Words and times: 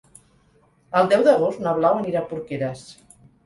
El 1.01 1.11
deu 1.11 1.25
d'agost 1.29 1.63
na 1.67 1.77
Blau 1.77 2.03
anirà 2.03 2.23
a 2.25 2.27
Porqueres. 2.35 2.87